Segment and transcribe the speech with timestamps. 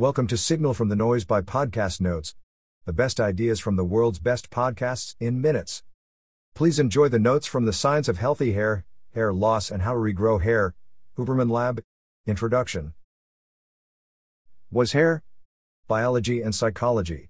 [0.00, 2.34] Welcome to Signal from the Noise by Podcast Notes,
[2.86, 5.82] the best ideas from the world's best podcasts in minutes.
[6.54, 9.98] Please enjoy the notes from the Science of Healthy Hair, Hair Loss and How to
[9.98, 10.74] Regrow Hair,
[11.18, 11.82] Huberman Lab.
[12.26, 12.94] Introduction
[14.70, 15.22] Was hair?
[15.86, 17.28] Biology and Psychology.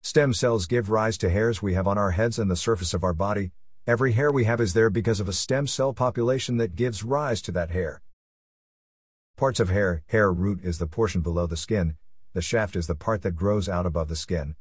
[0.00, 3.02] Stem cells give rise to hairs we have on our heads and the surface of
[3.02, 3.50] our body.
[3.88, 7.42] Every hair we have is there because of a stem cell population that gives rise
[7.42, 8.02] to that hair.
[9.38, 11.96] Parts of hair Hair root is the portion below the skin,
[12.32, 14.56] the shaft is the part that grows out above the skin.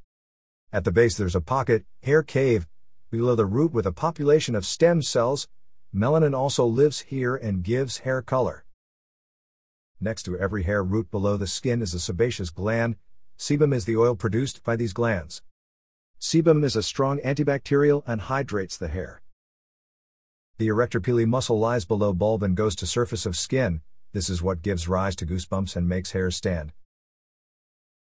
[0.71, 2.67] At the base there's a pocket, hair cave,
[3.09, 5.47] below the root with a population of stem cells.
[5.91, 8.65] Melanin also lives here and gives hair color.
[9.99, 12.97] Next to every hair root below the skin is a sebaceous gland.
[13.39, 15.41] Sebum is the oil produced by these glands.
[16.21, 19.23] Sebum is a strong antibacterial and hydrates the hair.
[20.59, 23.81] The arrector pili muscle lies below bulb and goes to surface of skin,
[24.17, 26.73] this is what gives rise to goosebumps and makes hairs stand.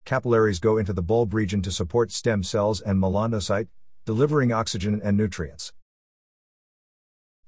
[0.05, 3.69] Capillaries go into the bulb region to support stem cells and melanocyte,
[4.05, 5.73] delivering oxygen and nutrients.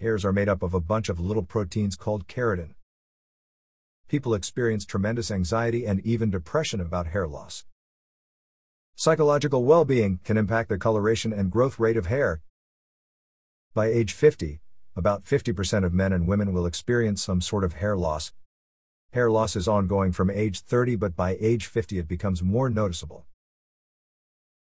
[0.01, 2.71] Hairs are made up of a bunch of little proteins called keratin.
[4.09, 7.67] People experience tremendous anxiety and even depression about hair loss.
[8.95, 12.41] Psychological well being can impact the coloration and growth rate of hair.
[13.75, 14.63] By age 50,
[14.97, 18.33] about 50% of men and women will experience some sort of hair loss,
[19.15, 23.27] Hair loss is ongoing from age 30, but by age 50 it becomes more noticeable.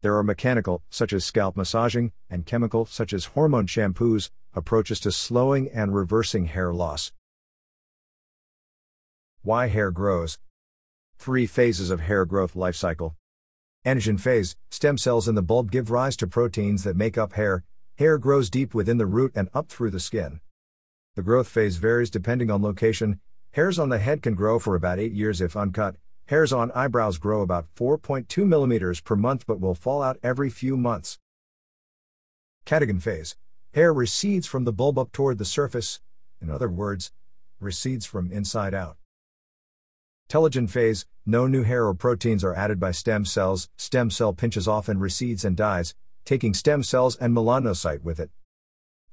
[0.02, 5.12] There are mechanical, such as scalp massaging, and chemical, such as hormone shampoos, approaches to
[5.12, 7.12] slowing and reversing hair loss.
[9.42, 10.40] Why hair grows.
[11.17, 13.17] Three phases of hair growth life cycle.
[13.86, 17.66] Anagen phase, stem cells in the bulb give rise to proteins that make up hair.
[17.98, 20.40] Hair grows deep within the root and up through the skin.
[21.16, 23.20] The growth phase varies depending on location,
[23.53, 25.95] Hairs on the head can grow for about 8 years if uncut.
[26.28, 30.78] Hairs on eyebrows grow about 4.2 millimeters per month but will fall out every few
[30.78, 31.17] months.
[32.66, 33.36] Catagen phase.
[33.73, 35.99] Hair recedes from the bulb up toward the surface,
[36.39, 37.11] in other words,
[37.60, 38.98] recedes from inside out.
[40.30, 44.67] Telogen phase, no new hair or proteins are added by stem cells, stem cell pinches
[44.67, 48.30] off and recedes and dies, taking stem cells and melanocyte with it.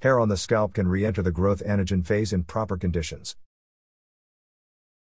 [0.01, 3.35] Hair on the scalp can re enter the growth anagen phase in proper conditions.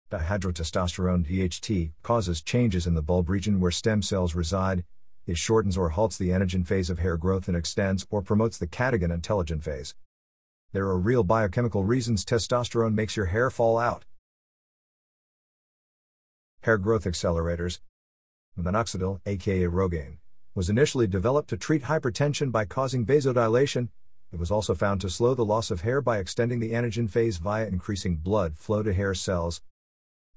[0.08, 4.84] Dihydrotestosterone DHT causes changes in the bulb region where stem cells reside.
[5.26, 8.68] It shortens or halts the anagen phase of hair growth and extends or promotes the
[8.68, 9.96] catagen and telogen phase.
[10.72, 14.04] There are real biochemical reasons testosterone makes your hair fall out.
[16.60, 17.80] Hair growth accelerators.
[18.56, 20.18] Minoxidil, aka Rogaine,
[20.54, 23.88] was initially developed to treat hypertension by causing vasodilation.
[24.32, 27.38] It was also found to slow the loss of hair by extending the anagen phase
[27.38, 29.60] via increasing blood flow to hair cells,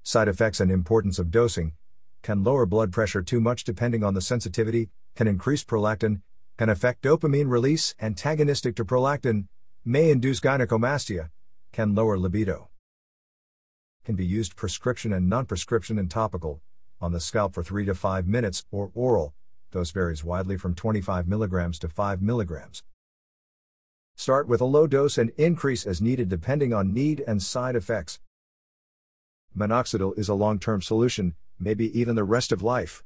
[0.02, 1.74] Side effects and importance of dosing
[2.22, 6.20] can lower blood pressure too much depending on the sensitivity, can increase prolactin,
[6.58, 9.46] can affect dopamine release, antagonistic to prolactin,
[9.84, 11.30] may induce gynecomastia,
[11.72, 12.68] can lower libido.
[14.04, 16.60] Can be used prescription and non prescription and topical,
[17.00, 19.34] on the scalp for 3 to 5 minutes, or oral,
[19.70, 22.82] dose varies widely from 25 mg to 5 mg.
[24.16, 28.20] Start with a low dose and increase as needed depending on need and side effects.
[29.56, 33.02] Minoxidil is a long term solution, maybe even the rest of life.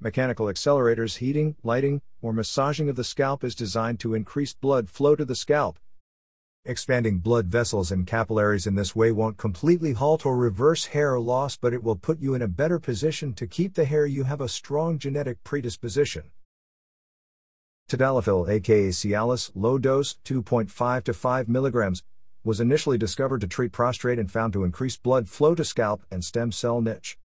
[0.00, 5.16] Mechanical accelerators heating, lighting, or massaging of the scalp is designed to increase blood flow
[5.16, 5.78] to the scalp.
[6.66, 11.56] Expanding blood vessels and capillaries in this way won't completely halt or reverse hair loss,
[11.56, 14.40] but it will put you in a better position to keep the hair you have
[14.40, 16.30] a strong genetic predisposition.
[17.88, 22.02] Tadalafil aka Cialis, low dose, 2.5 to 5 milligrams,
[22.44, 26.22] was initially discovered to treat prostrate and found to increase blood flow to scalp and
[26.22, 27.18] stem cell niche.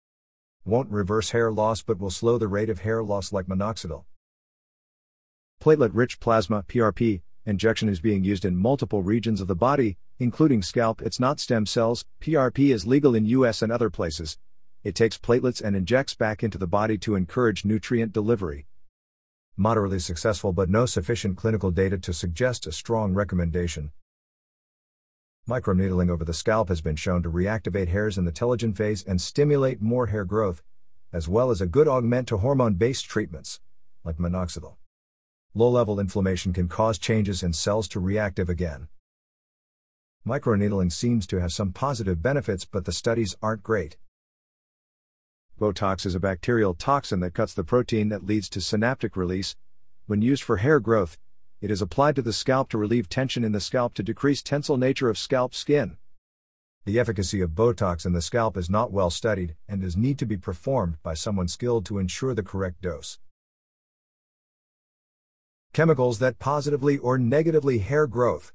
[0.64, 4.04] Won't reverse hair loss but will slow the rate of hair loss like minoxidil.
[5.60, 10.62] Platelet rich plasma PRP injection is being used in multiple regions of the body, including
[10.62, 11.02] scalp.
[11.02, 12.04] It's not stem cells.
[12.20, 14.38] PRP is legal in US and other places.
[14.84, 18.66] It takes platelets and injects back into the body to encourage nutrient delivery.
[19.56, 23.90] Moderately successful but no sufficient clinical data to suggest a strong recommendation.
[25.48, 29.18] Microneedling over the scalp has been shown to reactivate hairs in the telogen phase and
[29.18, 30.62] stimulate more hair growth,
[31.10, 33.58] as well as a good augment to hormone based treatments,
[34.04, 34.76] like minoxidil.
[35.54, 38.88] Low level inflammation can cause changes in cells to reactive again.
[40.26, 43.96] Microneedling seems to have some positive benefits, but the studies aren't great.
[45.58, 49.56] Botox is a bacterial toxin that cuts the protein that leads to synaptic release.
[50.06, 51.16] When used for hair growth,
[51.60, 54.76] it is applied to the scalp to relieve tension in the scalp to decrease tensile
[54.76, 55.96] nature of scalp skin.
[56.84, 60.26] The efficacy of Botox in the scalp is not well studied and does need to
[60.26, 63.18] be performed by someone skilled to ensure the correct dose.
[65.72, 68.52] Chemicals that positively or negatively hair growth.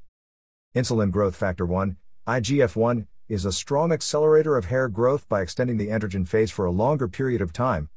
[0.76, 1.98] Insulin growth factor 1,
[2.28, 6.66] IGF 1, is a strong accelerator of hair growth by extending the anagen phase for
[6.66, 7.90] a longer period of time.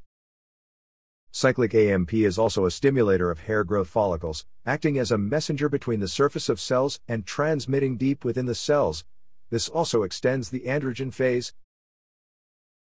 [1.30, 6.00] Cyclic AMP is also a stimulator of hair growth follicles, acting as a messenger between
[6.00, 9.04] the surface of cells and transmitting deep within the cells,
[9.50, 11.52] this also extends the anagen phase.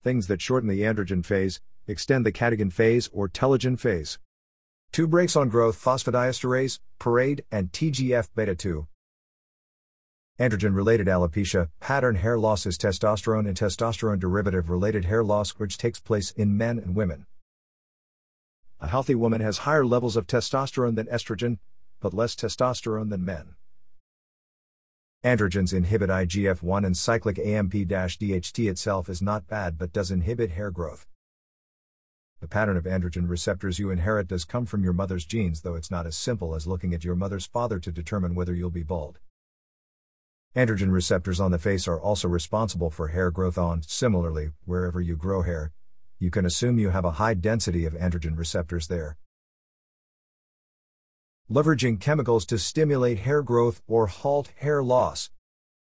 [0.03, 4.19] Things that shorten the anagen phase extend the catagen phase or telogen phase.
[4.91, 8.87] 2 breaks on growth phosphodiesterase, parade, and TGF beta 2.
[10.39, 15.77] Androgen related alopecia, pattern hair loss is testosterone and testosterone derivative related hair loss which
[15.77, 17.25] takes place in men and women.
[18.81, 21.59] A healthy woman has higher levels of testosterone than estrogen,
[21.99, 23.53] but less testosterone than men.
[25.23, 30.53] Androgens inhibit IGF 1 and cyclic AMP DHT itself is not bad but does inhibit
[30.53, 31.05] hair growth.
[32.39, 35.91] The pattern of androgen receptors you inherit does come from your mother's genes, though it's
[35.91, 39.19] not as simple as looking at your mother's father to determine whether you'll be bald.
[40.55, 45.15] Androgen receptors on the face are also responsible for hair growth on, similarly, wherever you
[45.15, 45.71] grow hair,
[46.21, 49.17] you can assume you have a high density of androgen receptors there
[51.51, 55.29] leveraging chemicals to stimulate hair growth or halt hair loss.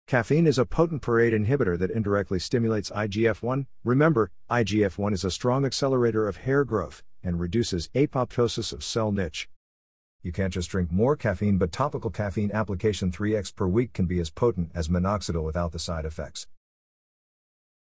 [0.07, 3.67] Caffeine is a potent parade inhibitor that indirectly stimulates IGF 1.
[3.83, 9.11] Remember, IGF 1 is a strong accelerator of hair growth and reduces apoptosis of cell
[9.11, 9.49] niche.
[10.23, 14.21] You can't just drink more caffeine, but topical caffeine application 3x per week can be
[14.21, 16.47] as potent as minoxidil without the side effects.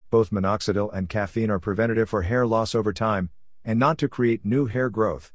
[0.10, 3.30] Both minoxidil and caffeine are preventative for hair loss over time,
[3.64, 5.32] and not to create new hair growth.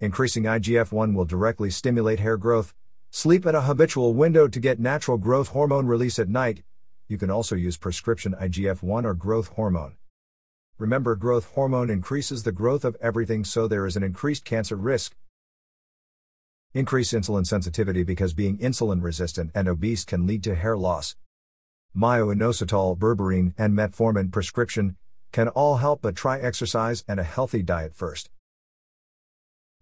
[0.00, 2.74] Increasing IGF 1 will directly stimulate hair growth.
[3.10, 6.62] Sleep at a habitual window to get natural growth hormone release at night.
[7.06, 9.96] You can also use prescription IGF 1 or growth hormone.
[10.78, 15.16] Remember, growth hormone increases the growth of everything, so there is an increased cancer risk.
[16.72, 21.16] Increase insulin sensitivity because being insulin resistant and obese can lead to hair loss.
[21.98, 24.96] Myo-inositol, berberine, and metformin prescription
[25.32, 28.30] can all help, but try exercise and a healthy diet first.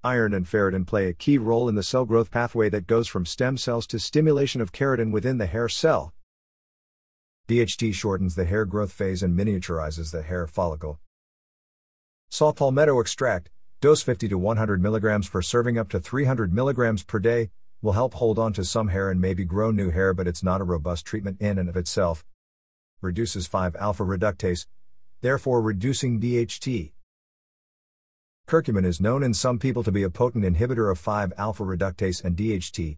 [0.03, 3.27] Iron and ferritin play a key role in the cell growth pathway that goes from
[3.27, 6.15] stem cells to stimulation of keratin within the hair cell.
[7.49, 10.99] DHT shortens the hair growth phase and miniaturizes the hair follicle.
[12.31, 13.51] Saw palmetto extract,
[13.83, 17.51] dose 50 to 100 mg per serving up to 300 mg per day,
[17.82, 20.61] will help hold on to some hair and maybe grow new hair, but it's not
[20.61, 22.25] a robust treatment in and of itself.
[23.00, 24.67] Reduces 5 alpha reductase,
[25.20, 26.93] therefore reducing DHT.
[28.49, 32.37] Curcumin is known in some people to be a potent inhibitor of 5-alpha reductase and
[32.37, 32.96] DHT.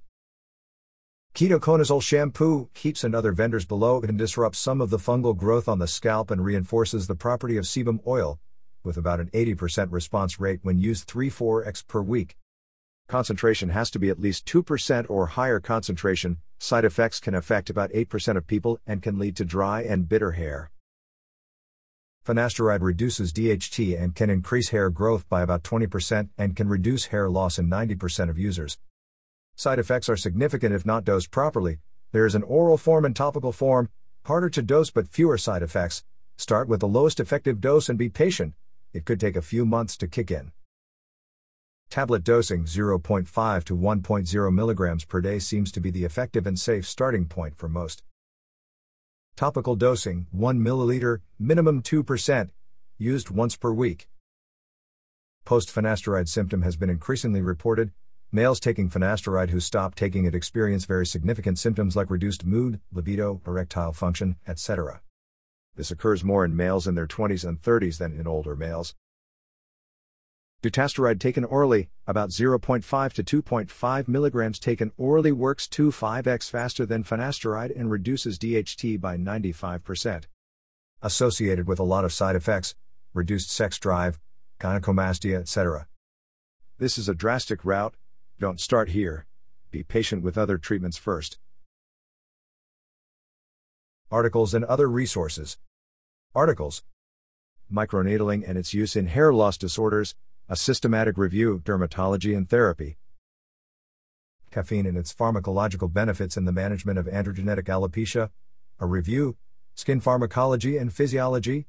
[1.35, 5.79] Ketoconazole shampoo, Keeps and other vendors below can disrupt some of the fungal growth on
[5.79, 8.39] the scalp and reinforces the property of sebum oil,
[8.85, 12.37] with about an 80% response rate when used 3-4x per week.
[13.09, 16.37] Concentration has to be at least 2% or higher concentration.
[16.59, 20.33] Side effects can affect about 8% of people and can lead to dry and bitter
[20.33, 20.71] hair.
[22.27, 27.31] Finasteride reduces DHT and can increase hair growth by about 20% and can reduce hair
[27.31, 28.77] loss in 90% of users.
[29.57, 31.79] Side effects are significant if not dosed properly.
[32.13, 33.89] There is an oral form and topical form,
[34.27, 36.05] harder to dose but fewer side effects.
[36.37, 38.53] Start with the lowest effective dose and be patient.
[38.93, 40.53] It could take a few months to kick in.
[41.91, 46.87] Tablet dosing 0.5 to 1.0 mg per day seems to be the effective and safe
[46.87, 48.03] starting point for most.
[49.37, 52.51] Topical dosing 1 ml, minimum 2%,
[52.99, 54.07] used once per week.
[55.47, 57.93] Post finasteride symptom has been increasingly reported.
[58.31, 63.41] Males taking finasteride who stop taking it experience very significant symptoms like reduced mood, libido,
[63.47, 65.01] erectile function, etc.
[65.75, 68.95] This occurs more in males in their 20s and 30s than in older males.
[70.61, 73.69] Dutasteride taken orally, about 0.5 to 2.5
[74.09, 80.25] mg taken orally works 2 5x faster than finasteride and reduces DHT by 95%.
[81.01, 82.75] Associated with a lot of side effects,
[83.15, 84.19] reduced sex drive,
[84.59, 85.87] gynecomastia, etc.
[86.79, 87.95] This is a drastic route,
[88.41, 89.27] don't start here.
[89.71, 91.39] Be patient with other treatments first.
[94.11, 95.57] Articles and other resources.
[96.35, 96.83] Articles
[97.73, 100.17] Microneedling and its use in hair loss disorders,
[100.49, 102.97] a systematic review of dermatology and therapy.
[104.51, 108.31] Caffeine and its pharmacological benefits in the management of androgenetic alopecia,
[108.81, 109.37] a review,
[109.75, 111.67] skin pharmacology and physiology.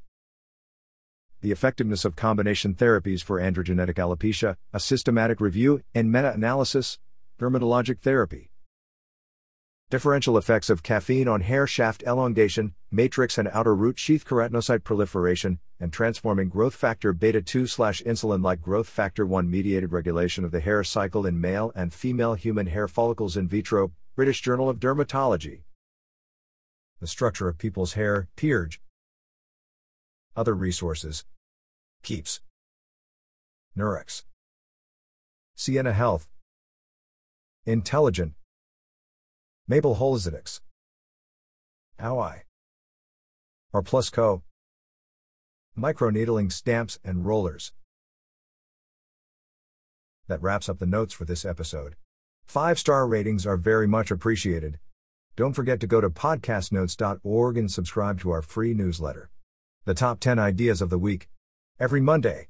[1.42, 7.00] The effectiveness of combination therapies for androgenetic alopecia, a systematic review and meta analysis,
[7.38, 8.49] dermatologic therapy.
[9.90, 15.58] Differential effects of caffeine on hair shaft elongation, matrix and outer root sheath keratinocyte proliferation,
[15.80, 20.60] and transforming growth factor beta 2 insulin like growth factor 1 mediated regulation of the
[20.60, 25.62] hair cycle in male and female human hair follicles in vitro, British Journal of Dermatology.
[27.00, 28.80] The structure of people's hair, Peerage.
[30.36, 31.26] Other resources.
[32.04, 32.42] Keeps,
[33.76, 34.24] Nurex,
[35.56, 36.30] Sienna Health,
[37.66, 38.34] Intelligent,
[39.70, 40.62] Maple Holistics.
[42.00, 42.42] How I.
[43.72, 44.42] Or Plus Co.
[45.78, 47.72] Microneedling stamps and rollers.
[50.28, 51.96] That wraps up the notes for this episode.
[52.48, 54.80] Five star ratings are very much appreciated.
[55.36, 59.30] Don't forget to go to podcastnotes.org and subscribe to our free newsletter.
[59.86, 61.30] The top 10 ideas of the week.
[61.80, 62.48] Every Monday.